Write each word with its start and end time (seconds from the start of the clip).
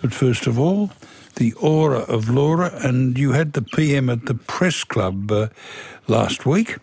But 0.00 0.12
first 0.14 0.46
of 0.46 0.58
all, 0.58 0.90
the 1.36 1.52
aura 1.54 2.00
of 2.00 2.28
Laura, 2.28 2.70
and 2.82 3.18
you 3.18 3.32
had 3.32 3.52
the 3.52 3.62
PM 3.62 4.10
at 4.10 4.26
the 4.26 4.34
press 4.34 4.84
club 4.84 5.30
uh, 5.30 5.48
last 6.08 6.46
week 6.46 6.78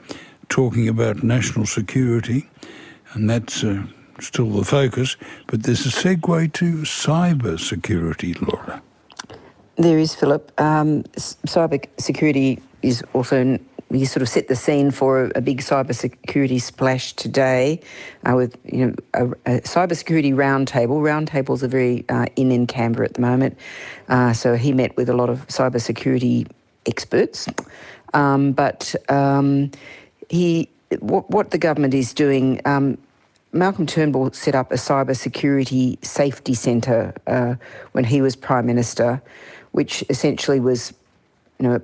talking 0.49 0.87
about 0.87 1.23
national 1.23 1.65
security, 1.65 2.49
and 3.13 3.29
that's 3.29 3.63
uh, 3.63 3.83
still 4.19 4.49
the 4.49 4.63
focus. 4.63 5.17
But 5.47 5.63
there's 5.63 5.85
a 5.85 5.89
segue 5.89 6.53
to 6.53 6.73
cyber 6.83 7.59
security, 7.59 8.33
Laura. 8.35 8.81
There 9.75 9.99
is, 9.99 10.15
Philip. 10.15 10.51
Um, 10.59 11.03
cyber 11.45 11.85
security 11.99 12.61
is 12.81 13.03
also 13.13 13.59
you 13.89 14.05
sort 14.05 14.21
of 14.21 14.29
set 14.29 14.47
the 14.47 14.55
scene 14.55 14.91
for 14.91 15.31
a, 15.35 15.41
big 15.41 15.61
cybersecurity 15.61 16.61
splash 16.61 17.13
today 17.13 17.79
uh, 18.25 18.35
with 18.35 18.57
you 18.65 18.87
know 18.87 18.93
a, 19.13 19.27
a 19.57 19.61
cybersecurity 19.61 20.33
roundtable. 20.33 21.01
Roundtables 21.01 21.63
are 21.63 21.67
very 21.67 22.03
uh, 22.09 22.25
in 22.35 22.51
in 22.51 22.67
Canberra 22.67 23.05
at 23.05 23.13
the 23.13 23.21
moment, 23.21 23.57
uh, 24.09 24.33
so 24.33 24.55
he 24.55 24.73
met 24.73 24.95
with 24.97 25.09
a 25.09 25.13
lot 25.13 25.29
of 25.29 25.47
cybersecurity 25.47 26.47
experts. 26.85 27.47
Um, 28.13 28.51
but 28.53 28.95
um, 29.09 29.71
he, 30.29 30.69
what, 30.99 31.29
what, 31.29 31.51
the 31.51 31.57
government 31.57 31.93
is 31.93 32.13
doing. 32.13 32.61
Um, 32.65 32.97
Malcolm 33.53 33.85
Turnbull 33.85 34.31
set 34.33 34.55
up 34.55 34.71
a 34.71 34.75
cybersecurity 34.75 36.03
safety 36.03 36.53
centre 36.53 37.13
uh, 37.27 37.55
when 37.93 38.03
he 38.03 38.21
was 38.21 38.35
prime 38.35 38.65
minister, 38.65 39.21
which 39.71 40.03
essentially 40.09 40.59
was, 40.59 40.93
you 41.59 41.67
know, 41.67 41.81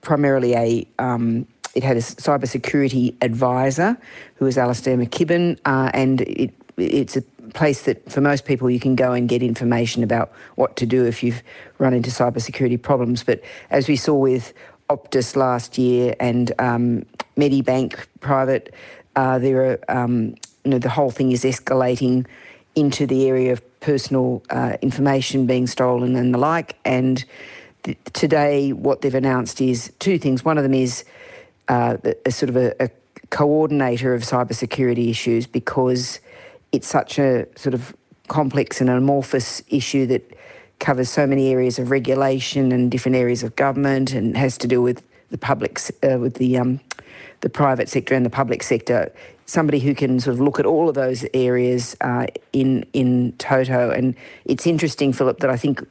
primarily 0.00 0.54
a 0.54 0.86
um, 0.98 1.46
it 1.74 1.82
had 1.82 1.96
a 1.96 2.00
cybersecurity 2.00 3.14
advisor 3.22 3.96
who 4.36 4.46
was 4.46 4.58
Alastair 4.58 4.96
MacGibbon, 4.96 5.58
uh, 5.64 5.90
and 5.94 6.22
it, 6.22 6.52
it's 6.76 7.16
a 7.16 7.22
place 7.54 7.82
that 7.82 8.10
for 8.10 8.20
most 8.20 8.44
people 8.44 8.70
you 8.70 8.80
can 8.80 8.94
go 8.94 9.12
and 9.12 9.28
get 9.28 9.42
information 9.42 10.02
about 10.02 10.32
what 10.56 10.76
to 10.76 10.86
do 10.86 11.04
if 11.04 11.22
you've 11.22 11.42
run 11.78 11.94
into 11.94 12.10
cybersecurity 12.10 12.80
problems. 12.80 13.22
But 13.22 13.42
as 13.70 13.88
we 13.88 13.96
saw 13.96 14.14
with 14.14 14.52
Optus 14.90 15.36
last 15.36 15.78
year 15.78 16.14
and 16.20 16.52
um, 16.58 17.04
Medibank 17.36 18.06
Private, 18.20 18.74
uh, 19.16 19.38
there 19.38 19.72
are 19.72 19.78
um, 19.88 20.34
you 20.64 20.72
know 20.72 20.78
the 20.78 20.90
whole 20.90 21.10
thing 21.10 21.32
is 21.32 21.44
escalating 21.44 22.26
into 22.74 23.06
the 23.06 23.28
area 23.28 23.52
of 23.52 23.80
personal 23.80 24.42
uh, 24.50 24.76
information 24.82 25.46
being 25.46 25.66
stolen 25.66 26.16
and 26.16 26.32
the 26.34 26.38
like, 26.38 26.76
and 26.84 27.24
today, 28.12 28.72
what 28.72 29.00
they've 29.00 29.14
announced 29.14 29.60
is 29.60 29.92
two 29.98 30.18
things. 30.18 30.44
One 30.44 30.58
of 30.58 30.64
them 30.64 30.74
is 30.74 31.04
uh, 31.68 31.96
a, 32.24 32.30
sort 32.30 32.50
of 32.50 32.56
a, 32.56 32.74
a 32.82 32.90
coordinator 33.30 34.14
of 34.14 34.22
cybersecurity 34.22 35.10
issues 35.10 35.46
because 35.46 36.20
it's 36.72 36.86
such 36.86 37.18
a 37.18 37.46
sort 37.56 37.74
of 37.74 37.94
complex 38.28 38.80
and 38.80 38.90
amorphous 38.90 39.62
issue 39.68 40.06
that 40.06 40.38
covers 40.78 41.08
so 41.08 41.26
many 41.26 41.48
areas 41.48 41.78
of 41.78 41.90
regulation 41.90 42.72
and 42.72 42.90
different 42.90 43.16
areas 43.16 43.42
of 43.42 43.56
government 43.56 44.12
and 44.12 44.36
has 44.36 44.56
to 44.58 44.68
do 44.68 44.80
with 44.80 45.06
the 45.30 45.38
public, 45.38 45.80
uh, 46.02 46.18
with 46.18 46.34
the 46.34 46.58
um, 46.58 46.80
the 47.40 47.48
private 47.48 47.88
sector 47.88 48.14
and 48.14 48.24
the 48.24 48.30
public 48.30 48.62
sector. 48.62 49.12
Somebody 49.46 49.78
who 49.80 49.94
can 49.94 50.20
sort 50.20 50.34
of 50.34 50.40
look 50.40 50.58
at 50.58 50.66
all 50.66 50.88
of 50.88 50.94
those 50.94 51.24
areas 51.34 51.96
uh, 52.00 52.26
in 52.52 52.84
in 52.92 53.32
toto. 53.38 53.90
And 53.90 54.14
it's 54.44 54.66
interesting, 54.66 55.12
Philip, 55.12 55.40
that 55.40 55.50
I 55.50 55.56
think 55.56 55.86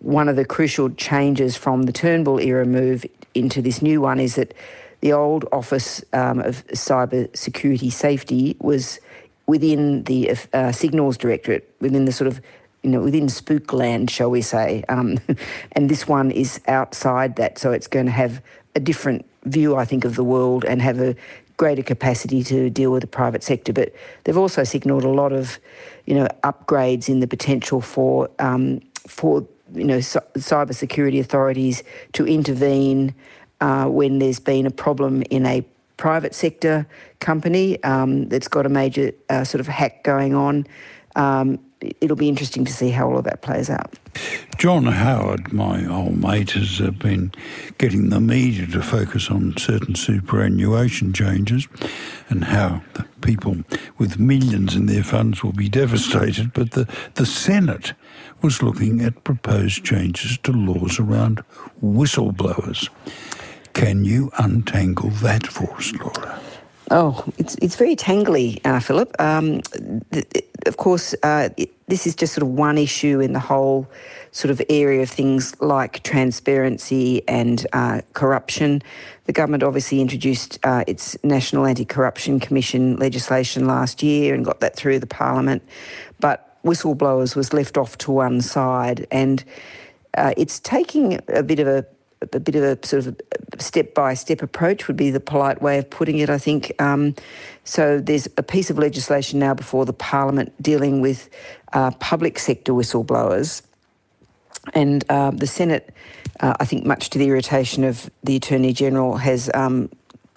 one 0.00 0.28
of 0.28 0.36
the 0.36 0.44
crucial 0.44 0.90
changes 0.90 1.56
from 1.56 1.84
the 1.84 1.92
Turnbull 1.92 2.38
era 2.38 2.64
move 2.64 3.04
into 3.34 3.62
this 3.62 3.82
new 3.82 4.00
one 4.00 4.20
is 4.20 4.36
that 4.36 4.54
the 5.00 5.12
old 5.12 5.44
Office 5.52 6.04
um, 6.12 6.40
of 6.40 6.66
Cyber 6.68 7.34
Security 7.36 7.90
Safety 7.90 8.56
was 8.60 9.00
within 9.46 10.04
the 10.04 10.36
uh, 10.52 10.72
Signals 10.72 11.16
Directorate, 11.16 11.72
within 11.80 12.04
the 12.04 12.12
sort 12.12 12.28
of 12.28 12.40
you 12.82 12.90
know, 12.90 13.00
within 13.00 13.26
spookland, 13.26 14.08
shall 14.08 14.30
we 14.30 14.40
say. 14.40 14.84
Um, 14.88 15.18
and 15.72 15.88
this 15.88 16.06
one 16.06 16.30
is 16.30 16.60
outside 16.68 17.36
that, 17.36 17.58
so 17.58 17.72
it's 17.72 17.86
going 17.86 18.06
to 18.06 18.12
have 18.12 18.40
a 18.74 18.80
different 18.80 19.26
view, 19.44 19.76
I 19.76 19.84
think, 19.84 20.04
of 20.04 20.14
the 20.14 20.24
world 20.24 20.64
and 20.64 20.80
have 20.80 21.00
a 21.00 21.16
greater 21.56 21.82
capacity 21.82 22.44
to 22.44 22.70
deal 22.70 22.92
with 22.92 23.00
the 23.00 23.08
private 23.08 23.42
sector. 23.42 23.72
But 23.72 23.92
they've 24.24 24.36
also 24.36 24.62
signalled 24.62 25.04
a 25.04 25.08
lot 25.08 25.32
of, 25.32 25.58
you 26.06 26.14
know, 26.14 26.28
upgrades 26.44 27.08
in 27.08 27.20
the 27.20 27.26
potential 27.26 27.80
for 27.80 28.30
um, 28.38 28.80
for 29.06 29.46
you 29.74 29.84
know, 29.84 29.98
cyber 29.98 30.74
security 30.74 31.20
authorities 31.20 31.82
to 32.12 32.26
intervene 32.26 33.14
uh, 33.60 33.86
when 33.86 34.18
there's 34.18 34.40
been 34.40 34.66
a 34.66 34.70
problem 34.70 35.22
in 35.30 35.44
a 35.46 35.64
private 35.96 36.34
sector 36.34 36.86
company 37.18 37.82
um, 37.82 38.28
that's 38.28 38.48
got 38.48 38.64
a 38.64 38.68
major 38.68 39.12
uh, 39.28 39.44
sort 39.44 39.60
of 39.60 39.66
hack 39.66 40.04
going 40.04 40.34
on. 40.34 40.66
Um, 41.16 41.58
it'll 42.00 42.16
be 42.16 42.28
interesting 42.28 42.64
to 42.64 42.72
see 42.72 42.90
how 42.90 43.08
all 43.08 43.18
of 43.18 43.24
that 43.24 43.42
plays 43.42 43.70
out. 43.70 43.94
John 44.56 44.84
Howard, 44.86 45.52
my 45.52 45.86
old 45.86 46.18
mate, 46.18 46.50
has 46.52 46.80
uh, 46.80 46.90
been 46.90 47.32
getting 47.78 48.10
the 48.10 48.20
media 48.20 48.66
to 48.66 48.82
focus 48.82 49.30
on 49.30 49.56
certain 49.56 49.94
superannuation 49.94 51.12
changes 51.12 51.68
and 52.28 52.44
how 52.44 52.82
the 52.94 53.04
people 53.20 53.56
with 53.98 54.18
millions 54.18 54.74
in 54.74 54.86
their 54.86 55.04
funds 55.04 55.44
will 55.44 55.52
be 55.52 55.68
devastated. 55.68 56.52
But 56.52 56.72
the, 56.72 56.88
the 57.14 57.26
Senate 57.26 57.92
was 58.42 58.62
looking 58.62 59.00
at 59.00 59.24
proposed 59.24 59.84
changes 59.84 60.38
to 60.38 60.52
laws 60.52 60.98
around 60.98 61.42
whistleblowers. 61.82 62.88
Can 63.74 64.04
you 64.04 64.30
untangle 64.38 65.10
that 65.10 65.46
for 65.46 65.72
us, 65.76 65.92
Laura? 65.92 66.40
Oh, 66.90 67.24
it's 67.36 67.54
it's 67.60 67.76
very 67.76 67.94
tangly, 67.94 68.64
uh, 68.64 68.80
Philip. 68.80 69.14
Um, 69.20 69.60
th- 70.10 70.26
of 70.66 70.76
course, 70.76 71.14
uh, 71.22 71.50
this 71.86 72.06
is 72.06 72.14
just 72.14 72.34
sort 72.34 72.42
of 72.42 72.48
one 72.48 72.78
issue 72.78 73.20
in 73.20 73.32
the 73.32 73.40
whole 73.40 73.88
sort 74.32 74.50
of 74.50 74.60
area 74.68 75.02
of 75.02 75.08
things 75.08 75.58
like 75.60 76.02
transparency 76.02 77.26
and 77.28 77.66
uh, 77.72 78.00
corruption. 78.12 78.82
The 79.24 79.32
government 79.32 79.62
obviously 79.62 80.00
introduced 80.00 80.58
uh, 80.64 80.84
its 80.86 81.16
National 81.24 81.66
Anti-Corruption 81.66 82.40
Commission 82.40 82.96
legislation 82.96 83.66
last 83.66 84.02
year 84.02 84.34
and 84.34 84.44
got 84.44 84.60
that 84.60 84.76
through 84.76 84.98
the 84.98 85.06
Parliament, 85.06 85.62
but 86.20 86.62
whistleblowers 86.64 87.36
was 87.36 87.52
left 87.52 87.78
off 87.78 87.96
to 87.98 88.10
one 88.10 88.40
side, 88.40 89.06
and 89.10 89.44
uh, 90.16 90.34
it's 90.36 90.58
taking 90.58 91.20
a 91.28 91.42
bit 91.42 91.60
of 91.60 91.68
a 91.68 91.86
a 92.32 92.40
bit 92.40 92.56
of 92.56 92.64
a 92.64 92.86
sort 92.86 93.06
of 93.06 93.16
step 93.62 93.94
by 93.94 94.14
step 94.14 94.42
approach 94.42 94.88
would 94.88 94.96
be 94.96 95.10
the 95.10 95.20
polite 95.20 95.60
way 95.62 95.78
of 95.78 95.88
putting 95.90 96.18
it, 96.18 96.30
I 96.30 96.38
think. 96.38 96.72
Um, 96.80 97.14
so 97.64 98.00
there's 98.00 98.28
a 98.36 98.42
piece 98.42 98.70
of 98.70 98.78
legislation 98.78 99.38
now 99.38 99.54
before 99.54 99.84
the 99.84 99.92
Parliament 99.92 100.52
dealing 100.62 101.00
with 101.00 101.28
uh, 101.72 101.90
public 101.92 102.38
sector 102.38 102.72
whistleblowers. 102.72 103.62
And 104.74 105.04
uh, 105.08 105.30
the 105.30 105.46
Senate, 105.46 105.94
uh, 106.40 106.54
I 106.60 106.64
think, 106.64 106.84
much 106.84 107.10
to 107.10 107.18
the 107.18 107.28
irritation 107.28 107.84
of 107.84 108.10
the 108.24 108.36
Attorney 108.36 108.72
General, 108.72 109.16
has 109.16 109.50
um, 109.54 109.90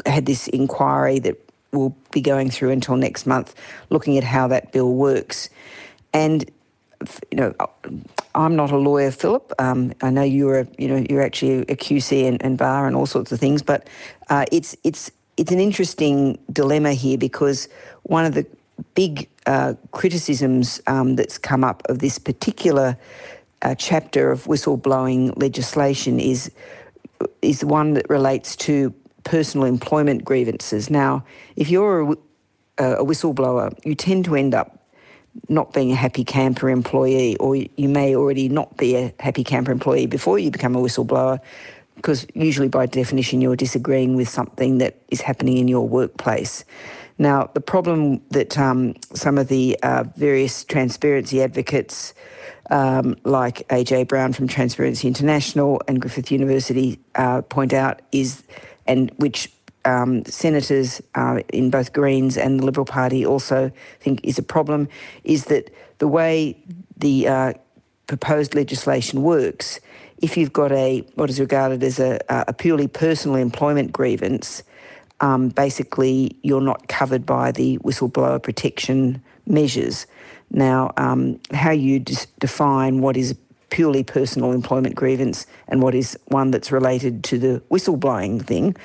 had 0.06 0.26
this 0.26 0.48
inquiry 0.48 1.20
that 1.20 1.38
will 1.72 1.96
be 2.12 2.22
going 2.22 2.50
through 2.50 2.72
until 2.72 2.96
next 2.96 3.26
month, 3.26 3.56
looking 3.90 4.18
at 4.18 4.24
how 4.24 4.48
that 4.48 4.72
bill 4.72 4.94
works. 4.94 5.50
And 6.14 6.50
you 7.32 7.38
know, 7.38 7.56
I'm 8.34 8.56
not 8.56 8.72
a 8.72 8.78
lawyer, 8.78 9.12
Philip. 9.12 9.52
Um, 9.60 9.94
I 10.02 10.10
know 10.10 10.24
you're 10.24 10.60
a, 10.60 10.68
you 10.78 10.88
know, 10.88 11.06
you're 11.10 11.22
actually 11.22 11.60
a 11.64 11.76
QC 11.76 12.28
and, 12.28 12.42
and 12.44 12.58
bar 12.58 12.88
and 12.88 12.96
all 12.96 13.06
sorts 13.06 13.32
of 13.32 13.40
things, 13.40 13.62
but 13.62 13.88
uh, 14.30 14.46
it's 14.52 14.76
it's 14.84 15.12
it's 15.38 15.52
an 15.52 15.60
interesting 15.60 16.38
dilemma 16.52 16.94
here 16.94 17.18
because 17.18 17.68
one 18.04 18.26
of 18.26 18.34
the 18.34 18.46
big 18.96 19.28
uh, 19.46 19.74
criticisms 19.92 20.82
um, 20.88 21.16
that's 21.16 21.38
come 21.38 21.64
up 21.64 21.84
of 21.90 22.00
this 22.00 22.18
particular 22.20 22.98
uh, 23.62 23.76
chapter 23.76 24.32
of 24.32 24.46
whistleblowing 24.46 25.34
legislation 25.40 26.20
is 26.20 26.52
is 27.42 27.60
the 27.60 27.68
one 27.68 27.94
that 27.94 28.10
relates 28.10 28.56
to 28.56 28.94
personal 29.24 29.68
employment 29.68 30.24
grievances. 30.24 30.90
Now, 30.90 31.24
if 31.56 31.70
you're 31.70 32.02
a, 32.02 32.16
a 32.78 33.06
whistleblower, 33.06 33.78
you 33.86 33.94
tend 33.94 34.26
to 34.26 34.36
end 34.36 34.56
up 34.56 34.81
not 35.50 35.74
being 35.74 35.92
a 35.92 35.96
happy 35.96 36.24
camper 36.24 36.70
employee, 36.70 37.38
or 37.38 37.56
you 37.56 37.90
may 37.90 38.16
already 38.16 38.50
not 38.50 38.78
be 38.78 38.96
a 38.96 39.14
happy 39.20 39.44
camper 39.44 39.72
employee 39.72 40.06
before 40.06 40.40
you 40.40 40.52
become 40.52 40.76
a 40.76 40.80
whistleblower, 40.80 41.40
because 41.96 42.26
usually 42.34 42.68
by 42.68 42.86
definition 42.86 43.42
you're 43.42 43.56
disagreeing 43.56 44.16
with 44.16 44.28
something 44.28 44.80
that 44.80 44.98
is 45.10 45.22
happening 45.22 45.58
in 45.58 45.68
your 45.68 45.88
workplace. 45.88 46.66
Now, 47.18 47.52
the 47.54 47.62
problem 47.62 48.22
that 48.32 48.58
um, 48.58 48.96
some 49.14 49.38
of 49.38 49.48
the 49.48 49.78
uh, 49.84 50.06
various 50.16 50.64
transparency 50.64 51.42
advocates, 51.44 52.14
um, 52.72 53.16
like 53.24 53.68
AJ 53.68 54.08
Brown 54.08 54.34
from 54.34 54.48
Transparency 54.48 55.08
International 55.08 55.82
and 55.88 56.02
Griffith 56.02 56.32
University, 56.32 57.00
uh, 57.16 57.44
point 57.44 57.74
out 57.74 58.02
is, 58.12 58.44
and 58.88 59.12
which 59.18 59.52
um, 59.86 60.24
senators 60.26 61.02
uh, 61.16 61.42
in 61.50 61.70
both 61.70 61.94
Greens 61.94 62.38
and 62.38 62.60
the 62.60 62.66
Liberal 62.66 62.86
Party 62.86 63.26
also 63.26 63.72
think 64.00 64.22
is 64.24 64.38
a 64.38 64.44
problem 64.44 64.88
is 65.24 65.46
that 65.46 65.74
the 65.98 66.08
way 66.08 66.58
the 66.98 67.28
uh, 67.28 67.54
proposed 68.08 68.56
legislation 68.56 69.24
works, 69.24 69.80
if 70.20 70.38
you've 70.38 70.54
got 70.54 70.72
a 70.72 71.00
what 71.16 71.30
is 71.30 71.40
regarded 71.40 71.84
as 71.84 72.00
a, 72.00 72.20
a 72.30 72.54
purely 72.54 72.88
personal 72.88 73.38
employment 73.38 73.92
grievance, 73.92 74.64
um, 75.20 75.50
basically 75.50 76.36
you're 76.42 76.62
not 76.62 76.88
covered 76.88 77.26
by 77.26 77.52
the 77.52 77.78
whistleblower 77.80 78.42
protection 78.42 79.22
measures. 79.46 80.06
Now, 80.50 80.92
um, 80.98 81.40
how 81.54 81.72
you 81.72 82.00
define 82.00 83.02
what 83.02 83.16
is 83.16 83.36
purely 83.72 84.04
personal 84.04 84.52
employment 84.52 84.96
grievance 84.96 85.48
and 85.68 85.82
what 85.82 85.96
is 85.96 86.18
one 86.28 86.52
that's 86.52 86.72
related 86.72 87.24
to 87.24 87.40
the 87.40 87.64
whistleblowing 87.72 88.46
thing 88.46 88.76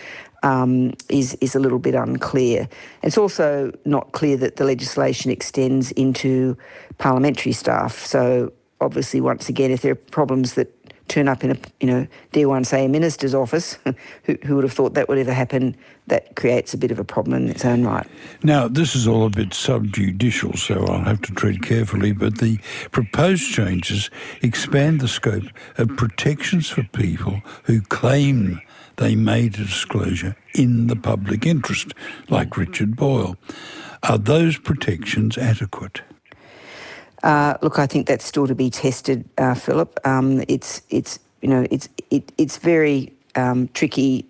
um, 0.43 0.95
is 1.09 1.35
is 1.41 1.55
a 1.55 1.59
little 1.59 1.79
bit 1.79 1.95
unclear. 1.95 2.69
It's 3.03 3.19
also 3.19 3.73
not 3.85 4.13
clear 4.13 4.37
that 4.39 4.57
the 4.57 4.65
legislation 4.65 5.31
extends 5.31 5.91
into 5.93 6.57
parliamentary 6.99 7.53
staff. 7.53 7.99
So 8.07 8.53
obviously, 8.81 9.21
once 9.21 9.49
again, 9.49 9.71
if 9.71 9.83
there 9.83 9.93
are 9.93 9.97
problems 9.97 10.55
that 10.55 10.73
turn 11.09 11.29
up 11.29 11.45
in 11.45 11.53
a 11.53 11.57
you 11.81 11.87
know 11.87 12.07
D1 12.33 12.67
say 12.67 12.85
a 12.85 12.89
minister's 12.89 13.35
office, 13.35 13.79
who, 14.25 14.37
who 14.45 14.57
would 14.57 14.65
have 14.65 14.73
thought 14.73 14.95
that 14.95 15.09
would 15.09 15.19
ever 15.19 15.33
happen? 15.33 15.77
That 16.09 16.37
creates 16.37 16.73
a 16.73 16.79
bit 16.79 16.93
of 16.93 17.01
a 17.01 17.05
problem 17.05 17.43
in 17.43 17.51
its 17.51 17.65
own 17.65 17.85
right. 17.85 18.07
Now, 18.45 18.69
this 18.69 18.95
is 18.95 19.09
all 19.09 19.27
a 19.27 19.31
bit 19.31 19.51
subjudicial, 19.51 20.57
so 20.57 20.85
I'll 20.87 21.03
have 21.03 21.21
to 21.23 21.33
tread 21.33 21.63
carefully. 21.63 22.13
But 22.13 22.39
the 22.39 22.61
proposed 22.93 23.53
changes 23.53 24.09
expand 24.41 25.01
the 25.01 25.09
scope 25.09 25.47
of 25.79 25.97
protections 25.97 26.69
for 26.69 26.85
people 26.85 27.43
who 27.65 27.81
claim 27.81 28.61
they 28.97 29.15
made 29.15 29.55
a 29.55 29.65
disclosure 29.65 30.37
in 30.55 30.87
the 30.87 30.97
public 30.97 31.45
interest, 31.45 31.93
like 32.29 32.57
Richard 32.57 32.97
Boyle. 32.97 33.37
Are 34.03 34.19
those 34.19 34.59
protections 34.59 35.37
adequate? 35.37 36.03
Uh, 37.23 37.55
look, 37.63 37.79
I 37.79 37.87
think 37.87 38.07
that's 38.07 38.25
still 38.25 38.47
to 38.47 38.55
be 38.55 38.71
tested, 38.71 39.25
uh, 39.39 39.55
Philip. 39.55 39.99
Um, 40.05 40.43
it's 40.49 40.83
it's 40.91 41.19
you 41.41 41.49
know 41.49 41.67
it's 41.71 41.89
it, 42.11 42.31
it's 42.39 42.59
very 42.59 43.13
um, 43.35 43.69
tricky 43.75 44.27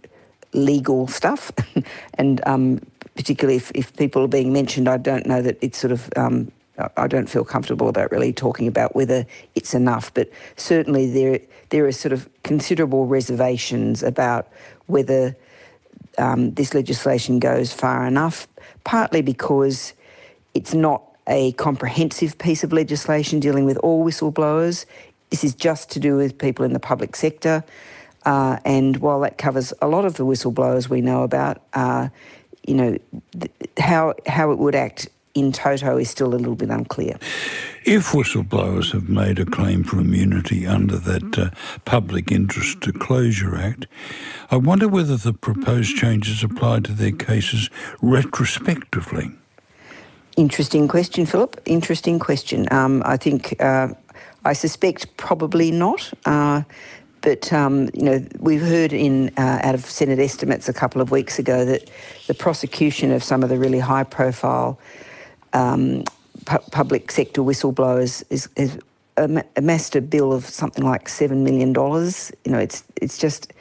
legal 0.52 1.06
stuff, 1.06 1.52
and 2.14 2.40
um, 2.46 2.80
particularly 3.14 3.56
if, 3.56 3.70
if 3.74 3.96
people 3.96 4.22
are 4.22 4.28
being 4.28 4.52
mentioned, 4.52 4.88
I 4.88 4.96
don't 4.96 5.26
know 5.26 5.42
that 5.42 5.58
it's 5.60 5.78
sort 5.78 5.92
of 5.92 6.08
um, 6.16 6.52
I 6.96 7.06
don't 7.06 7.28
feel 7.28 7.44
comfortable 7.44 7.88
about 7.88 8.10
really 8.10 8.32
talking 8.32 8.68
about 8.68 8.94
whether 8.94 9.26
it's 9.54 9.74
enough, 9.74 10.12
but 10.12 10.30
certainly 10.56 11.10
there 11.10 11.40
there 11.70 11.86
are 11.86 11.92
sort 11.92 12.12
of 12.12 12.28
considerable 12.42 13.06
reservations 13.06 14.02
about 14.02 14.48
whether 14.86 15.36
um, 16.18 16.52
this 16.54 16.74
legislation 16.74 17.38
goes 17.38 17.72
far 17.72 18.06
enough. 18.06 18.46
Partly 18.84 19.22
because 19.22 19.94
it's 20.54 20.74
not 20.74 21.02
a 21.26 21.52
comprehensive 21.52 22.38
piece 22.38 22.62
of 22.62 22.73
legislation 22.73 23.40
dealing 23.40 23.64
with 23.64 23.76
all 23.78 24.05
whistleblowers. 24.05 24.87
This 25.31 25.43
is 25.43 25.55
just 25.55 25.90
to 25.93 26.00
do 26.00 26.17
with 26.17 26.38
people 26.38 26.64
in 26.64 26.73
the 26.73 26.81
public 26.81 27.17
sector. 27.17 27.64
Uh, 28.25 28.58
and 28.64 28.99
while 28.99 29.20
that 29.20 29.38
covers 29.38 29.73
a 29.81 29.87
lot 29.87 30.05
of 30.05 30.14
the 30.14 30.25
whistleblowers 30.25 30.88
we 30.88 31.00
know 31.00 31.23
about, 31.23 31.62
uh, 31.75 32.08
you 32.67 32.75
know, 32.75 32.99
th- 33.38 33.52
how 33.78 34.14
how 34.26 34.50
it 34.50 34.58
would 34.58 34.75
act 34.75 35.08
in 35.37 35.52
toto 35.52 35.99
is 35.99 36.11
still 36.11 36.34
a 36.34 36.37
little 36.37 36.56
bit 36.56 36.70
unclear. 36.70 37.19
If 37.84 38.12
whistleblowers 38.12 38.93
have 38.93 39.08
made 39.08 39.38
a 39.38 39.44
claim 39.44 39.84
for 39.84 40.00
immunity 40.00 40.67
under 40.67 40.96
that 40.96 41.38
uh, 41.38 41.50
Public 41.84 42.32
Interest 42.32 42.81
Disclosure 42.81 43.55
Act, 43.55 43.87
I 44.50 44.56
wonder 44.56 44.88
whether 44.88 45.17
the 45.17 45.32
proposed 45.32 45.96
changes 45.96 46.43
apply 46.43 46.81
to 46.81 46.93
their 46.93 47.12
cases 47.12 47.70
retrospectively. 48.00 49.31
Interesting 50.36 50.86
question, 50.86 51.24
Philip. 51.24 51.60
Interesting 51.64 52.18
question. 52.18 52.70
Um, 52.70 53.02
I 53.06 53.16
think, 53.16 53.60
uh, 53.60 53.88
I 54.44 54.52
suspect 54.52 55.16
probably 55.16 55.70
not. 55.70 56.12
Uh, 56.26 56.62
but 57.22 57.52
um, 57.52 57.88
you 57.94 58.02
know, 58.02 58.24
we've 58.38 58.60
heard 58.60 58.92
in 58.92 59.30
uh, 59.38 59.60
out 59.62 59.74
of 59.74 59.84
Senate 59.84 60.18
estimates 60.18 60.68
a 60.68 60.72
couple 60.72 61.00
of 61.00 61.10
weeks 61.10 61.38
ago 61.38 61.64
that 61.64 61.90
the 62.26 62.34
prosecution 62.34 63.10
of 63.10 63.24
some 63.24 63.42
of 63.42 63.48
the 63.48 63.58
really 63.58 63.80
high-profile 63.80 64.78
um, 65.54 66.04
pu- 66.44 66.70
public 66.70 67.10
sector 67.10 67.40
whistleblowers 67.40 68.22
is, 68.30 68.48
is 68.56 68.78
amassed 69.16 69.96
a 69.96 70.00
bill 70.00 70.32
of 70.32 70.44
something 70.44 70.84
like 70.84 71.08
seven 71.08 71.42
million 71.42 71.72
dollars. 71.72 72.30
You 72.44 72.52
know, 72.52 72.58
it's 72.58 72.84
it's 73.00 73.18
just 73.18 73.52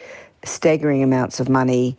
staggering 0.43 1.01
amounts 1.01 1.39
of 1.39 1.49
money 1.49 1.97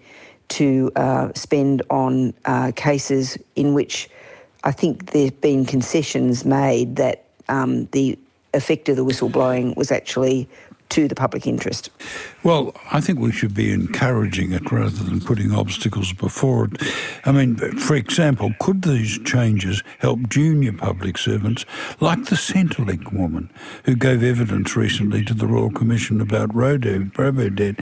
to 0.49 0.93
uh, 0.95 1.33
spend 1.35 1.83
on 1.91 2.35
uh, 2.45 2.73
cases 2.77 3.39
in 3.57 3.75
which 3.75 4.09
I 4.67 4.73
think 4.73 5.13
there's 5.13 5.31
been 5.31 5.65
concessions 5.65 6.45
made 6.45 6.97
that 6.97 7.25
um, 7.49 7.87
the 7.93 8.19
effect 8.53 8.89
of 8.89 8.97
the 8.97 9.05
whistleblowing 9.05 9.77
was 9.77 9.93
actually 9.93 10.49
to 10.89 11.09
the 11.09 11.15
public 11.15 11.47
interest? 11.47 11.91
Well, 12.43 12.75
I 12.93 13.01
think 13.01 13.19
we 13.19 13.33
should 13.33 13.55
be 13.55 13.73
encouraging 13.73 14.53
it 14.53 14.71
rather 14.71 15.05
than 15.05 15.21
putting 15.21 15.53
obstacles 15.53 16.13
before 16.13 16.67
it. 16.67 16.83
I 17.25 17.33
mean, 17.33 17.57
for 17.57 17.97
example, 17.97 18.55
could 18.61 18.83
these 18.83 19.19
changes 19.25 19.83
help 19.99 20.29
junior 20.29 20.73
public 20.73 21.19
servants 21.19 21.65
like 22.01 22.25
the 22.27 22.37
Centrelink 22.37 23.13
woman 23.13 23.51
who 23.85 23.97
gave 23.97 24.23
evidence 24.23 24.77
recently 24.77 25.25
to 25.25 25.35
the 25.35 25.47
Royal 25.47 25.71
Commission 25.71 26.21
about 26.21 26.55
robo-debt? 26.55 27.77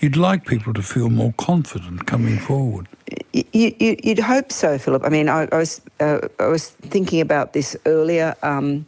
You'd 0.00 0.16
like 0.16 0.46
people 0.46 0.74
to 0.74 0.82
feel 0.82 1.08
more 1.08 1.32
confident 1.38 2.06
coming 2.06 2.38
forward. 2.38 2.88
You, 3.32 3.44
would 3.80 4.18
you, 4.18 4.22
hope 4.22 4.50
so, 4.50 4.76
Philip. 4.76 5.04
I 5.04 5.08
mean, 5.08 5.28
I, 5.28 5.46
I 5.52 5.58
was 5.58 5.80
uh, 6.00 6.18
I 6.38 6.46
was 6.46 6.70
thinking 6.70 7.20
about 7.20 7.52
this 7.52 7.76
earlier. 7.86 8.34
Um, 8.42 8.86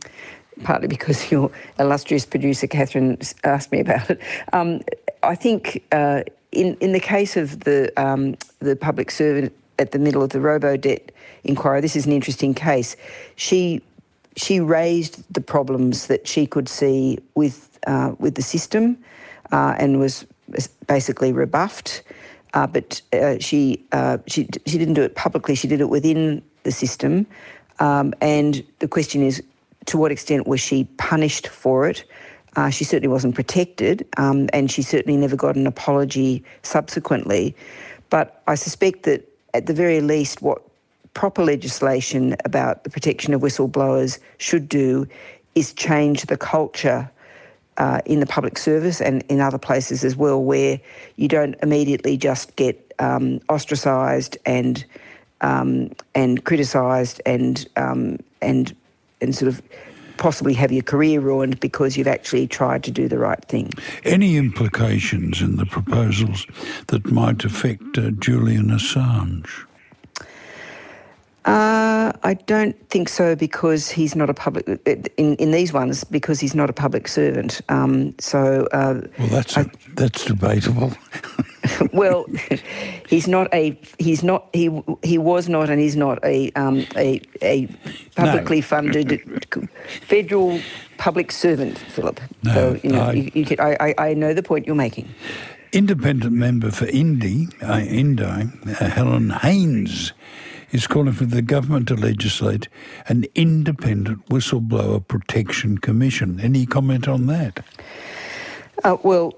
partly 0.65 0.89
because 0.89 1.31
your 1.31 1.51
illustrious 1.79 2.27
producer 2.27 2.67
Catherine 2.67 3.19
asked 3.45 3.73
me 3.73 3.81
about 3.81 4.11
it. 4.11 4.21
Um, 4.53 4.81
I 5.23 5.35
think 5.35 5.83
uh, 5.93 6.23
in 6.51 6.77
in 6.81 6.93
the 6.93 7.01
case 7.01 7.37
of 7.37 7.61
the 7.61 7.93
um, 7.97 8.37
the 8.59 8.77
public 8.77 9.11
servant 9.11 9.53
at 9.79 9.93
the 9.93 9.99
middle 9.99 10.23
of 10.23 10.31
the 10.31 10.41
robo 10.41 10.77
debt 10.77 11.13
inquiry, 11.45 11.81
this 11.81 11.97
is 11.97 12.07
an 12.07 12.13
interesting 12.13 12.55
case. 12.55 12.97
She 13.37 13.83
she 14.37 14.61
raised 14.61 15.23
the 15.33 15.41
problems 15.41 16.07
that 16.07 16.27
she 16.27 16.47
could 16.47 16.69
see 16.69 17.19
with 17.35 17.79
uh, 17.87 18.15
with 18.19 18.35
the 18.35 18.43
system, 18.43 18.99
uh, 19.53 19.75
and 19.79 19.99
was 19.99 20.27
basically 20.87 21.33
rebuffed. 21.33 22.03
Uh, 22.55 22.67
but 22.67 23.01
uh, 23.13 23.39
she 23.39 23.85
uh, 23.93 24.19
she 24.27 24.49
she 24.67 24.79
didn't 24.79 24.95
do 24.95 25.03
it 25.03 25.15
publicly. 25.15 25.55
She 25.55 25.69
did 25.69 25.81
it 25.81 25.89
within 25.89 26.43
the 26.65 26.73
system. 26.73 27.27
Um, 27.79 28.15
and 28.21 28.63
the 28.81 28.89
question 28.89 29.23
is, 29.23 29.43
to 29.87 29.99
what 29.99 30.13
extent 30.13 30.47
was 30.47 30.61
she 30.61 30.85
punished 30.99 31.49
for 31.49 31.89
it? 31.89 32.05
Uh, 32.55 32.69
she 32.69 32.85
certainly 32.85 33.09
wasn't 33.09 33.35
protected, 33.35 34.07
um, 34.19 34.49
and 34.53 34.71
she 34.71 34.83
certainly 34.83 35.17
never 35.17 35.37
got 35.37 35.57
an 35.57 35.67
apology 35.67 36.45
subsequently. 36.63 37.57
But 38.11 38.43
I 38.47 38.57
suspect 38.57 39.05
that 39.05 39.27
at 39.55 39.67
the 39.67 39.75
very 39.75 40.03
least, 40.03 40.43
what 40.43 40.63
proper 41.15 41.43
legislation 41.43 42.37
about 42.45 42.85
the 42.85 42.91
protection 42.91 43.33
of 43.33 43.41
whistleblowers 43.41 44.19
should 44.39 44.69
do 44.69 45.07
is 45.55 45.73
change 45.73 46.23
the 46.27 46.37
culture 46.37 47.11
uh, 47.79 48.01
in 48.05 48.21
the 48.21 48.27
public 48.27 48.59
service 48.59 49.01
and 49.01 49.23
in 49.29 49.41
other 49.41 49.59
places 49.59 50.05
as 50.05 50.17
well, 50.17 50.43
where 50.43 50.81
you 51.17 51.29
don't 51.29 51.55
immediately 51.63 52.17
just 52.17 52.55
get 52.57 52.93
um, 52.99 53.41
ostracised 53.49 54.37
and 54.47 54.85
um, 55.41 55.91
and 56.15 56.45
criticised 56.45 57.21
and 57.27 57.67
um, 57.77 58.19
and 58.41 58.77
and 59.21 59.35
sort 59.35 59.49
of 59.49 59.63
possibly 60.17 60.55
have 60.55 60.71
your 60.71 60.83
career 60.83 61.21
ruined 61.21 61.59
because 61.61 61.97
you've 61.97 62.07
actually 62.07 62.47
tried 62.47 62.85
to 62.85 62.91
do 62.91 63.09
the 63.09 63.19
right 63.19 63.45
thing. 63.47 63.73
Any 64.05 64.37
implications 64.37 65.41
in 65.41 65.57
the 65.57 65.67
proposals 65.67 66.47
that 66.89 67.11
might 67.11 67.45
affect 67.45 67.99
uh, 67.99 68.11
Julian 68.13 68.69
Assange? 68.69 69.49
Uh, 71.45 72.13
I 72.23 72.35
don't 72.35 72.79
think 72.89 73.09
so 73.09 73.35
because 73.35 73.91
he's 73.91 74.15
not 74.15 74.31
a 74.31 74.35
public 74.35 74.69
in, 75.17 75.35
in 75.37 75.51
these 75.51 75.73
ones 75.73 76.05
because 76.05 76.39
he's 76.39 76.55
not 76.55 76.71
a 76.71 76.73
public 76.73 77.09
servant. 77.09 77.61
Um, 77.69 78.15
so 78.21 78.69
uh, 78.73 79.01
well, 79.19 79.29
that's 79.29 79.59
I, 79.59 79.67
that's 79.95 80.25
debatable. 80.25 80.93
well, 81.93 82.27
he's 83.09 83.27
not 83.27 83.53
a 83.53 83.77
he's 83.99 84.23
not 84.23 84.49
he 84.53 84.71
he 85.03 85.19
was 85.19 85.49
not 85.49 85.69
and 85.69 85.81
he's 85.81 85.97
not 85.97 86.25
a 86.25 86.53
um, 86.53 86.87
a 86.97 87.21
a 87.43 87.67
publicly 88.15 88.61
no. 88.61 88.63
funded 88.63 89.45
federal 90.07 90.61
public 90.99 91.33
servant, 91.33 91.77
Philip. 91.77 92.21
No, 92.45 92.55
so 92.55 92.81
you 92.85 92.91
know 92.91 93.03
I, 93.03 93.13
you, 93.15 93.31
you 93.35 93.45
could, 93.45 93.59
I, 93.59 93.95
I 93.99 94.15
know 94.15 94.33
the 94.33 94.45
point 94.45 94.65
you're 94.65 94.77
making. 94.77 95.13
Independent 95.73 96.35
member 96.35 96.71
for 96.71 96.87
Indy, 96.87 97.49
uh, 97.63 97.81
Indi, 97.81 98.23
uh, 98.23 98.89
Helen 98.89 99.31
Haines 99.31 100.13
is 100.73 100.87
calling 100.87 101.13
for 101.13 101.27
the 101.27 101.43
government 101.43 101.89
to 101.89 101.95
legislate 101.95 102.69
an 103.07 103.25
independent 103.35 104.27
whistleblower 104.29 105.07
protection 105.07 105.79
commission. 105.79 106.41
Any 106.41 106.67
comment 106.67 107.07
on 107.07 107.27
that? 107.27 107.65
Uh, 108.85 108.97
well, 109.05 109.33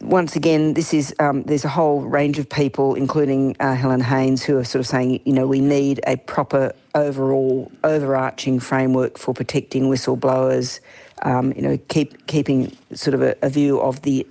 once 0.00 0.36
again, 0.36 0.74
this 0.74 0.94
is 0.94 1.12
um, 1.18 1.42
there's 1.44 1.64
a 1.64 1.68
whole 1.68 2.02
range 2.02 2.38
of 2.38 2.48
people, 2.48 2.94
including 2.94 3.56
uh, 3.58 3.74
Helen 3.74 4.00
Haines, 4.00 4.44
who 4.44 4.56
are 4.58 4.64
sort 4.64 4.80
of 4.80 4.86
saying, 4.86 5.20
you 5.24 5.32
know, 5.32 5.48
we 5.48 5.60
need 5.60 6.00
a 6.06 6.16
proper 6.16 6.72
overall 6.94 7.72
overarching 7.82 8.60
framework 8.60 9.18
for 9.18 9.34
protecting 9.34 9.84
whistleblowers. 9.84 10.78
Um, 11.22 11.52
you 11.56 11.62
know, 11.62 11.76
keep 11.88 12.26
keeping 12.28 12.76
sort 12.92 13.14
of 13.14 13.22
a, 13.22 13.34
a, 13.42 13.48
view 13.48 13.80
of 13.80 14.02
the 14.02 14.26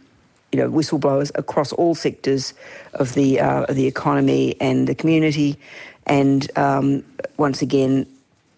you 0.53 0.60
know 0.60 0.69
whistleblowers 0.69 1.31
across 1.36 1.74
all 1.74 1.95
sectors 1.95 2.53
of 2.93 3.15
the 3.15 3.41
uh, 3.41 3.63
of 3.63 3.75
the 3.75 3.88
economy 3.88 4.55
and 4.62 4.88
the 4.88 4.95
community, 4.95 5.57
and 6.05 6.50
um, 6.57 7.03
once 7.38 7.62
again, 7.62 8.07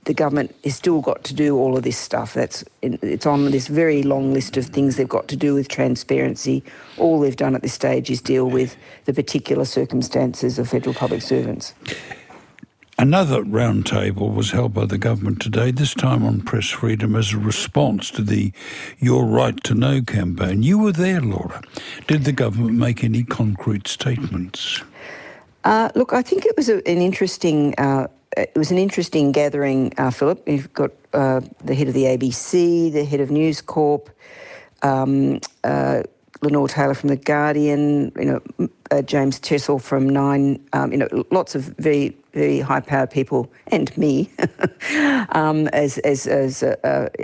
the 0.05 0.13
government 0.13 0.55
has 0.63 0.75
still 0.75 1.01
got 1.01 1.23
to 1.23 1.33
do 1.33 1.57
all 1.57 1.75
of 1.75 1.83
this 1.83 1.97
stuff. 1.97 2.33
That's 2.33 2.63
it's 2.81 3.25
on 3.25 3.51
this 3.51 3.67
very 3.67 4.03
long 4.03 4.33
list 4.33 4.55
of 4.55 4.67
things 4.67 4.97
they've 4.97 5.09
got 5.09 5.27
to 5.29 5.35
do 5.35 5.55
with 5.55 5.67
transparency. 5.67 6.63
All 6.97 7.19
they've 7.19 7.35
done 7.35 7.55
at 7.55 7.63
this 7.63 7.73
stage 7.73 8.09
is 8.09 8.21
deal 8.21 8.49
with 8.49 8.77
the 9.05 9.13
particular 9.13 9.65
circumstances 9.65 10.59
of 10.59 10.69
federal 10.69 10.93
public 10.93 11.21
servants. 11.21 11.73
Another 12.97 13.43
roundtable 13.43 14.33
was 14.33 14.51
held 14.51 14.73
by 14.73 14.85
the 14.85 14.97
government 14.97 15.41
today, 15.41 15.69
this 15.71 15.93
time 15.93 16.23
on 16.23 16.39
press 16.39 16.69
freedom 16.69 17.13
as 17.13 17.33
a 17.33 17.37
response 17.37 18.09
to 18.11 18.21
the 18.21 18.53
Your 18.99 19.25
Right 19.25 19.61
to 19.65 19.73
Know 19.73 20.01
campaign. 20.01 20.63
You 20.63 20.77
were 20.77 20.93
there, 20.93 21.19
Laura. 21.19 21.61
Did 22.07 22.23
the 22.23 22.31
government 22.31 22.77
make 22.77 23.03
any 23.03 23.23
concrete 23.23 23.89
statements? 23.89 24.81
Uh, 25.65 25.89
look, 25.95 26.13
I 26.13 26.21
think 26.21 26.45
it 26.45 26.55
was 26.55 26.69
a, 26.69 26.77
an 26.87 26.99
interesting. 26.99 27.73
Uh, 27.77 28.07
it 28.37 28.55
was 28.55 28.69
an 28.69 28.77
interesting 28.77 29.31
gathering, 29.31 29.93
uh, 29.97 30.11
Philip. 30.11 30.47
You've 30.47 30.71
got 30.73 30.91
uh, 31.13 31.41
the 31.63 31.73
head 31.73 31.87
of 31.87 31.93
the 31.93 32.03
ABC, 32.03 32.93
the 32.93 33.03
head 33.03 33.19
of 33.19 33.31
News 33.31 33.61
Corp, 33.61 34.09
um, 34.83 35.39
uh, 35.63 36.03
Lenore 36.41 36.67
Taylor 36.67 36.93
from 36.93 37.09
the 37.09 37.15
Guardian, 37.15 38.11
you 38.17 38.25
know, 38.25 38.69
uh, 38.91 39.01
James 39.01 39.39
Chessell 39.39 39.81
from 39.81 40.07
Nine, 40.07 40.63
um, 40.73 40.91
you 40.91 40.97
know, 40.97 41.07
lots 41.31 41.55
of 41.55 41.63
very 41.77 42.15
very 42.33 42.59
high 42.59 42.81
powered 42.81 43.09
people 43.09 43.51
and 43.67 43.97
me, 43.97 44.29
um, 45.29 45.67
as 45.69 45.97
as, 45.99 46.27
as 46.27 46.61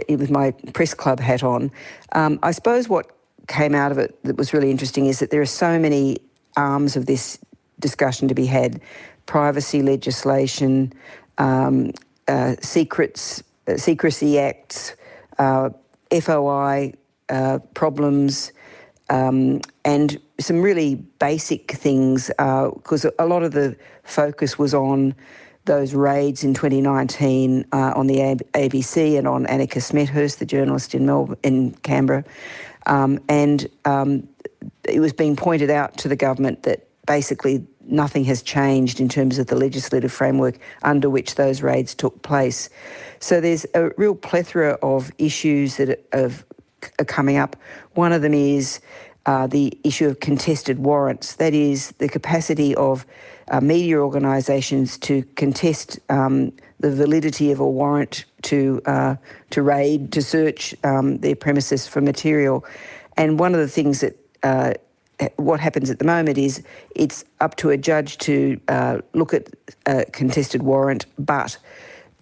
with 0.09 0.31
my 0.31 0.51
press 0.73 0.95
club 0.95 1.19
hat 1.19 1.43
on. 1.43 1.69
Um, 2.13 2.39
I 2.41 2.51
suppose 2.51 2.89
what 2.89 3.11
came 3.47 3.75
out 3.75 3.91
of 3.91 3.99
it 3.99 4.17
that 4.23 4.37
was 4.37 4.53
really 4.53 4.71
interesting 4.71 5.05
is 5.05 5.19
that 5.19 5.29
there 5.29 5.41
are 5.41 5.45
so 5.45 5.77
many 5.77 6.17
arms 6.55 6.95
of 6.95 7.05
this 7.05 7.37
discussion 7.81 8.27
to 8.27 8.33
be 8.33 8.45
had: 8.45 8.79
privacy 9.25 9.81
legislation, 9.81 10.93
um, 11.37 11.91
uh, 12.27 12.55
secrets, 12.61 13.43
uh, 13.67 13.75
secrecy 13.77 14.39
acts, 14.39 14.95
uh, 15.37 15.69
FOI 16.11 16.93
uh, 17.29 17.59
problems 17.73 18.51
um, 19.11 19.59
and 19.83 20.19
some 20.39 20.61
really 20.61 20.95
basic 20.95 21.71
things 21.71 22.27
because 22.27 23.05
uh, 23.05 23.11
a 23.19 23.25
lot 23.25 23.43
of 23.43 23.51
the 23.51 23.75
focus 24.03 24.57
was 24.57 24.73
on 24.73 25.13
those 25.65 25.93
raids 25.93 26.43
in 26.43 26.53
2019 26.53 27.65
uh, 27.71 27.93
on 27.95 28.07
the 28.07 28.17
ABC 28.53 29.17
and 29.17 29.27
on 29.27 29.45
Annika 29.45 29.77
Smethurst, 29.77 30.39
the 30.39 30.45
journalist 30.45 30.95
in 30.95 31.05
Melbourne, 31.05 31.37
in 31.43 31.71
Canberra, 31.83 32.23
um, 32.87 33.19
and 33.29 33.67
um, 33.85 34.27
it 34.85 34.99
was 34.99 35.13
being 35.13 35.35
pointed 35.35 35.69
out 35.69 35.97
to 35.97 36.07
the 36.07 36.15
government 36.15 36.63
that 36.63 36.87
basically 37.05 37.65
nothing 37.91 38.23
has 38.25 38.41
changed 38.41 38.99
in 38.99 39.09
terms 39.09 39.37
of 39.37 39.47
the 39.47 39.55
legislative 39.55 40.11
framework 40.11 40.57
under 40.83 41.09
which 41.09 41.35
those 41.35 41.61
raids 41.61 41.93
took 41.93 42.21
place. 42.21 42.69
So 43.19 43.41
there's 43.41 43.65
a 43.73 43.91
real 43.97 44.15
plethora 44.15 44.77
of 44.81 45.11
issues 45.17 45.77
that 45.77 46.03
are 46.13 47.05
coming 47.05 47.37
up. 47.37 47.55
One 47.93 48.13
of 48.13 48.21
them 48.21 48.33
is 48.33 48.79
uh, 49.25 49.47
the 49.47 49.77
issue 49.83 50.07
of 50.07 50.19
contested 50.19 50.79
warrants. 50.79 51.35
That 51.35 51.53
is 51.53 51.91
the 51.99 52.09
capacity 52.09 52.73
of 52.75 53.05
uh, 53.49 53.61
media 53.61 53.97
organisations 53.97 54.97
to 54.99 55.23
contest 55.35 55.99
um, 56.09 56.53
the 56.79 56.89
validity 56.89 57.51
of 57.51 57.59
a 57.59 57.69
warrant 57.69 58.25
to 58.43 58.81
uh, 58.85 59.15
to 59.51 59.61
raid, 59.61 60.11
to 60.13 60.21
search 60.21 60.73
um, 60.83 61.19
their 61.19 61.35
premises 61.35 61.87
for 61.87 62.01
material. 62.01 62.65
And 63.17 63.39
one 63.39 63.53
of 63.53 63.59
the 63.59 63.67
things 63.67 63.99
that 63.99 64.17
uh, 64.41 64.73
what 65.37 65.59
happens 65.59 65.89
at 65.89 65.99
the 65.99 66.05
moment 66.05 66.37
is 66.37 66.63
it's 66.95 67.23
up 67.39 67.55
to 67.57 67.69
a 67.69 67.77
judge 67.77 68.17
to 68.19 68.59
uh, 68.67 68.99
look 69.13 69.33
at 69.33 69.47
a 69.85 70.05
contested 70.05 70.63
warrant, 70.63 71.05
but 71.17 71.57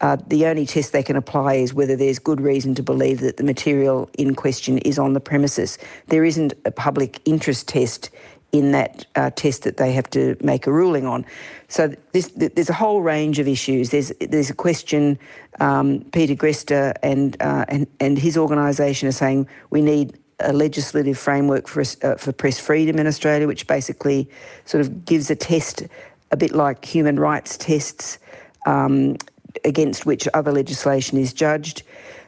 uh, 0.01 0.17
the 0.27 0.45
only 0.45 0.65
test 0.65 0.93
they 0.93 1.03
can 1.03 1.15
apply 1.15 1.55
is 1.55 1.73
whether 1.73 1.95
there's 1.95 2.19
good 2.19 2.39
reason 2.39 2.73
to 2.75 2.83
believe 2.83 3.19
that 3.19 3.37
the 3.37 3.43
material 3.43 4.09
in 4.17 4.33
question 4.33 4.77
is 4.79 4.97
on 4.97 5.13
the 5.13 5.19
premises. 5.19 5.77
There 6.07 6.23
isn't 6.23 6.53
a 6.65 6.71
public 6.71 7.19
interest 7.25 7.67
test 7.67 8.09
in 8.51 8.71
that 8.71 9.05
uh, 9.15 9.29
test 9.31 9.63
that 9.63 9.77
they 9.77 9.91
have 9.91 10.09
to 10.09 10.35
make 10.41 10.65
a 10.65 10.71
ruling 10.71 11.05
on. 11.05 11.25
So 11.67 11.93
this, 12.13 12.31
there's 12.35 12.69
a 12.69 12.73
whole 12.73 13.01
range 13.01 13.39
of 13.39 13.47
issues. 13.47 13.91
There's 13.91 14.11
there's 14.19 14.49
a 14.49 14.55
question. 14.55 15.19
Um, 15.59 16.05
Peter 16.13 16.33
Greste 16.35 16.93
and 17.03 17.37
uh, 17.41 17.65
and 17.67 17.85
and 17.99 18.17
his 18.17 18.37
organisation 18.37 19.07
are 19.07 19.13
saying 19.13 19.47
we 19.69 19.81
need 19.81 20.17
a 20.39 20.53
legislative 20.53 21.17
framework 21.17 21.67
for 21.67 21.81
uh, 21.81 22.15
for 22.15 22.31
press 22.31 22.59
freedom 22.59 22.97
in 22.99 23.07
Australia, 23.07 23.47
which 23.47 23.67
basically 23.67 24.29
sort 24.65 24.81
of 24.81 25.05
gives 25.05 25.29
a 25.29 25.35
test, 25.35 25.83
a 26.31 26.37
bit 26.37 26.51
like 26.51 26.85
human 26.85 27.19
rights 27.19 27.57
tests. 27.57 28.19
Um, 28.65 29.17
against 29.65 30.05
which 30.05 30.27
other 30.33 30.51
legislation 30.51 31.17
is 31.17 31.33
judged. 31.33 31.83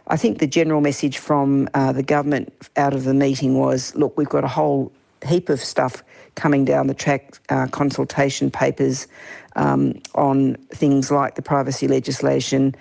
I 0.08 0.18
think 0.18 0.40
the 0.40 0.48
general 0.48 0.82
message 0.82 1.18
from 1.18 1.70
uh, 1.74 1.92
the 1.92 2.04
government 2.04 2.54
out 2.76 2.94
of 2.94 3.04
the 3.04 3.14
meeting 3.14 3.58
was 3.58 3.96
look, 3.96 4.18
we've 4.18 4.30
got 4.30 4.44
a 4.44 4.50
whole 4.50 4.92
heap 5.26 5.50
of 5.50 5.60
stuff 5.60 6.04
coming 6.36 6.66
down 6.66 6.88
the 6.88 6.94
track, 6.94 7.38
uh, 7.50 7.68
consultation 7.68 8.50
papers 8.50 9.08
um, 9.56 10.02
on 10.16 10.56
things 10.70 11.12
like 11.12 11.36
the 11.36 11.42
privacy 11.42 11.88
legislation 11.88 12.76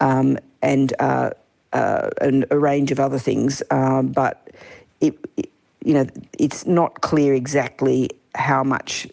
um, 0.00 0.38
and, 0.62 0.92
uh, 0.98 1.30
uh 1.72 2.10
and 2.20 2.44
a 2.50 2.58
range 2.58 2.90
of 2.92 3.00
other 3.00 3.18
things. 3.18 3.62
Um, 3.70 4.08
but 4.08 4.45
it, 5.00 5.18
it, 5.36 5.50
you 5.84 5.94
know, 5.94 6.06
it's 6.38 6.66
not 6.66 7.00
clear 7.00 7.34
exactly 7.34 8.10
how 8.34 8.64
much 8.64 9.06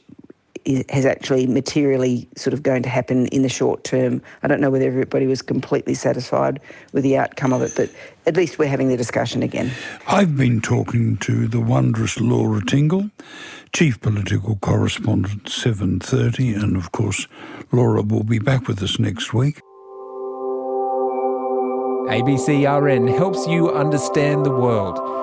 has 0.90 1.06
actually 1.06 1.46
materially 1.46 2.28
sort 2.36 2.54
of 2.54 2.64
going 2.64 2.84
to 2.84 2.90
happen 2.90 3.28
in 3.28 3.42
the 3.42 3.50
short 3.50 3.84
term. 3.84 4.22
I 4.44 4.48
don't 4.48 4.62
know 4.62 4.70
whether 4.70 4.88
everybody 4.88 5.28
was 5.28 5.42
completely 5.42 5.94
satisfied 5.94 6.62
with 6.94 7.04
the 7.04 7.18
outcome 7.18 7.52
of 7.52 7.62
it, 7.62 7.74
but 7.76 7.90
at 8.26 8.38
least 8.38 8.60
we're 8.60 8.70
having 8.70 8.88
the 8.88 8.96
discussion 8.96 9.44
again. 9.44 9.72
I've 10.08 10.38
been 10.38 10.62
talking 10.62 11.18
to 11.18 11.48
the 11.48 11.60
wondrous 11.60 12.20
Laura 12.20 12.64
Tingle, 12.66 13.10
chief 13.74 14.00
political 14.00 14.56
correspondent 14.58 15.46
7:30, 15.46 16.56
and 16.56 16.78
of 16.78 16.92
course 16.92 17.28
Laura 17.72 18.02
will 18.02 18.24
be 18.24 18.40
back 18.40 18.68
with 18.68 18.82
us 18.82 19.00
next 19.00 19.34
week. 19.34 19.60
ABCRN 22.08 23.18
helps 23.18 23.48
you 23.48 23.72
understand 23.72 24.46
the 24.46 24.52
world. 24.52 25.23